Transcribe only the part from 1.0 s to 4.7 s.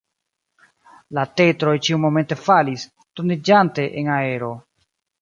La tetroj ĉiumomente falis, turniĝante en aero.